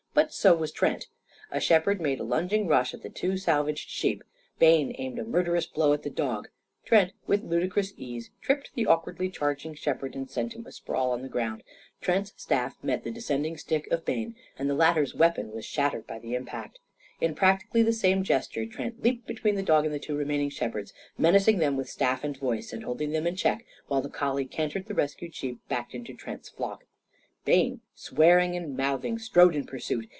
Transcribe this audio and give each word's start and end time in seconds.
But 0.13 0.33
so 0.33 0.53
was 0.55 0.71
Trent. 0.73 1.07
A 1.51 1.59
shepherd 1.61 1.99
made 2.01 2.19
a 2.19 2.23
lunging 2.23 2.67
rush 2.67 2.93
at 2.93 3.01
the 3.01 3.09
two 3.09 3.37
salvaged 3.37 3.89
sheep. 3.89 4.23
Bayne 4.59 4.93
aimed 4.97 5.17
a 5.19 5.23
murderous 5.25 5.65
blow 5.65 5.93
at 5.93 6.03
the 6.03 6.09
dog. 6.09 6.49
Trent, 6.85 7.13
with 7.27 7.43
ludicrous 7.43 7.93
ease, 7.97 8.29
tripped 8.41 8.71
the 8.75 8.85
awkwardly 8.85 9.29
charging 9.29 9.73
shepherd 9.73 10.13
and 10.15 10.29
sent 10.29 10.53
him 10.53 10.65
asprawl 10.67 11.11
on 11.11 11.21
the 11.21 11.29
ground. 11.29 11.63
Trent's 12.01 12.33
staff 12.37 12.77
met 12.83 13.03
the 13.05 13.11
descending 13.11 13.57
stick 13.57 13.87
of 13.89 14.05
Bayne, 14.05 14.35
and 14.59 14.69
the 14.69 14.73
latter's 14.75 15.15
weapon 15.15 15.51
was 15.51 15.65
shattered 15.65 16.05
by 16.07 16.19
the 16.19 16.35
impact. 16.35 16.79
In 17.21 17.33
practically 17.35 17.81
the 17.83 17.91
same 17.93 18.21
gesture, 18.23 18.65
Trent 18.65 19.01
leaped 19.03 19.25
between 19.27 19.55
his 19.55 19.65
dog 19.65 19.85
and 19.85 19.93
the 19.93 19.99
two 19.99 20.15
remaining 20.15 20.49
shepherds, 20.49 20.93
menacing 21.17 21.57
them 21.57 21.75
with 21.77 21.89
staff 21.89 22.23
and 22.25 22.37
voice, 22.37 22.71
and 22.73 22.83
holding 22.83 23.11
them 23.11 23.25
in 23.27 23.35
check 23.37 23.65
while 23.87 24.01
the 24.01 24.09
collie 24.09 24.45
cantered 24.45 24.85
the 24.87 24.93
rescued 24.93 25.33
sheep 25.33 25.57
back 25.69 25.93
into 25.95 26.13
Trent's 26.13 26.49
flock. 26.49 26.83
Bayne, 27.43 27.81
swearing 27.95 28.55
and 28.55 28.77
mouthing, 28.77 29.17
strode 29.17 29.55
in 29.55 29.65
pursuit. 29.65 30.05